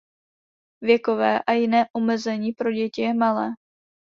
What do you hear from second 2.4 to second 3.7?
pro děti je malé.